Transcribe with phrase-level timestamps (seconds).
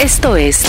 [0.00, 0.62] Esto es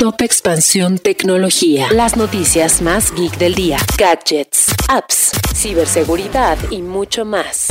[0.00, 1.88] Top Expansión Tecnología.
[1.92, 3.76] Las noticias más geek del día.
[3.98, 7.66] Gadgets, apps, ciberseguridad y mucho más.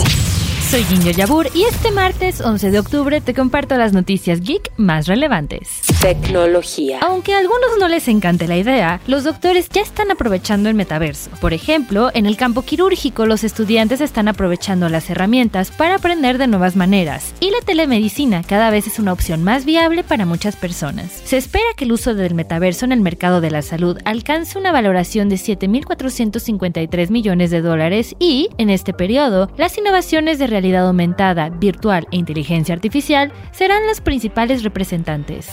[0.70, 5.08] Soy Ginger Yabur y este martes 11 de octubre te comparto las noticias geek más
[5.08, 5.91] relevantes.
[6.02, 6.98] Tecnología.
[7.04, 11.30] Aunque a algunos no les encante la idea, los doctores ya están aprovechando el metaverso.
[11.40, 16.48] Por ejemplo, en el campo quirúrgico los estudiantes están aprovechando las herramientas para aprender de
[16.48, 21.22] nuevas maneras y la telemedicina cada vez es una opción más viable para muchas personas.
[21.24, 24.72] Se espera que el uso del metaverso en el mercado de la salud alcance una
[24.72, 31.50] valoración de 7.453 millones de dólares y, en este periodo, las innovaciones de realidad aumentada,
[31.50, 35.48] virtual e inteligencia artificial serán las principales representantes.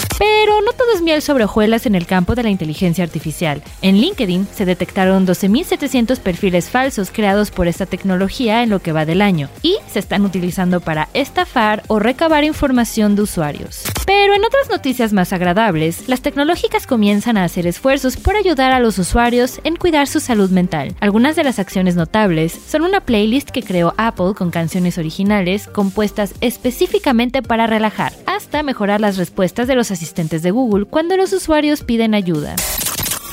[0.47, 3.63] No todo es miel sobre hojuelas en el campo de la inteligencia artificial.
[3.83, 9.05] En LinkedIn se detectaron 12.700 perfiles falsos creados por esta tecnología en lo que va
[9.05, 13.83] del año y se están utilizando para estafar o recabar información de usuarios.
[14.07, 18.81] Pero en otras noticias más agradables, las tecnológicas comienzan a hacer esfuerzos por ayudar a
[18.81, 20.95] los usuarios en cuidar su salud mental.
[21.01, 26.35] Algunas de las acciones notables son una playlist que creó Apple con canciones originales compuestas
[26.41, 31.83] específicamente para relajar, hasta mejorar las respuestas de los asistentes de Google cuando los usuarios
[31.83, 32.57] piden ayuda.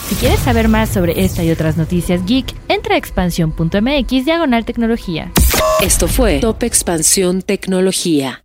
[0.07, 5.31] Si quieres saber más sobre esta y otras noticias geek, entra a expansión.mx diagonal tecnología.
[5.81, 8.44] Esto fue Top Expansión Tecnología.